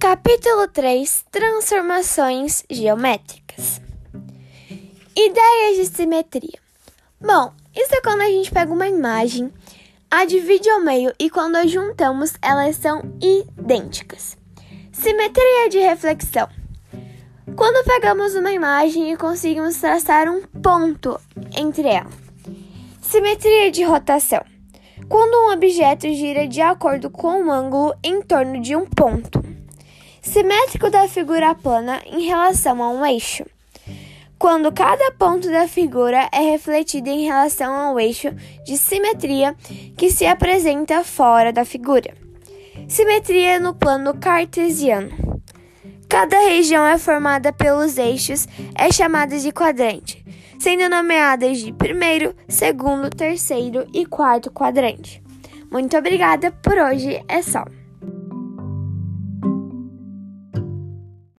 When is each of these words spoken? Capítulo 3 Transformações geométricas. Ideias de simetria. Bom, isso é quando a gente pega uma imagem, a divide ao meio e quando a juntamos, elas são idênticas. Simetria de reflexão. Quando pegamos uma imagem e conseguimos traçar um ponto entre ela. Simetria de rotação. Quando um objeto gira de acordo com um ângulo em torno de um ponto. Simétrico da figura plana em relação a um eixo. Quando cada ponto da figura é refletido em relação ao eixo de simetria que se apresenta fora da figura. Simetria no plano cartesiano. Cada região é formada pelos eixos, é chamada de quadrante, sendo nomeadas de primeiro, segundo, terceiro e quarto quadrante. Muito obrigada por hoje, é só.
Capítulo 0.00 0.68
3 0.68 1.24
Transformações 1.28 2.62
geométricas. 2.70 3.80
Ideias 5.16 5.76
de 5.76 5.86
simetria. 5.86 6.60
Bom, 7.20 7.52
isso 7.74 7.92
é 7.92 8.00
quando 8.00 8.20
a 8.20 8.28
gente 8.28 8.52
pega 8.52 8.72
uma 8.72 8.86
imagem, 8.86 9.52
a 10.08 10.24
divide 10.24 10.70
ao 10.70 10.80
meio 10.80 11.12
e 11.18 11.28
quando 11.28 11.56
a 11.56 11.66
juntamos, 11.66 12.34
elas 12.40 12.76
são 12.76 13.02
idênticas. 13.20 14.38
Simetria 14.92 15.68
de 15.68 15.78
reflexão. 15.78 16.48
Quando 17.56 17.84
pegamos 17.84 18.36
uma 18.36 18.52
imagem 18.52 19.12
e 19.12 19.16
conseguimos 19.16 19.78
traçar 19.78 20.28
um 20.28 20.42
ponto 20.62 21.20
entre 21.56 21.88
ela. 21.88 22.10
Simetria 23.02 23.72
de 23.72 23.82
rotação. 23.82 24.44
Quando 25.08 25.34
um 25.34 25.52
objeto 25.52 26.06
gira 26.12 26.46
de 26.46 26.60
acordo 26.60 27.10
com 27.10 27.42
um 27.42 27.50
ângulo 27.50 27.96
em 28.04 28.22
torno 28.22 28.60
de 28.60 28.76
um 28.76 28.86
ponto. 28.86 29.57
Simétrico 30.28 30.90
da 30.90 31.08
figura 31.08 31.54
plana 31.54 32.02
em 32.04 32.26
relação 32.26 32.82
a 32.82 32.90
um 32.90 33.04
eixo. 33.04 33.46
Quando 34.38 34.70
cada 34.70 35.10
ponto 35.12 35.50
da 35.50 35.66
figura 35.66 36.28
é 36.30 36.50
refletido 36.50 37.08
em 37.08 37.24
relação 37.24 37.74
ao 37.74 37.98
eixo 37.98 38.28
de 38.62 38.76
simetria 38.76 39.56
que 39.96 40.10
se 40.10 40.26
apresenta 40.26 41.02
fora 41.02 41.50
da 41.50 41.64
figura. 41.64 42.12
Simetria 42.86 43.58
no 43.58 43.74
plano 43.74 44.12
cartesiano. 44.18 45.10
Cada 46.06 46.38
região 46.40 46.86
é 46.86 46.98
formada 46.98 47.50
pelos 47.50 47.96
eixos, 47.96 48.46
é 48.74 48.92
chamada 48.92 49.38
de 49.38 49.50
quadrante, 49.50 50.22
sendo 50.58 50.90
nomeadas 50.90 51.56
de 51.56 51.72
primeiro, 51.72 52.34
segundo, 52.46 53.08
terceiro 53.08 53.86
e 53.94 54.04
quarto 54.04 54.50
quadrante. 54.50 55.22
Muito 55.70 55.96
obrigada 55.96 56.52
por 56.52 56.76
hoje, 56.76 57.18
é 57.26 57.40
só. 57.40 57.64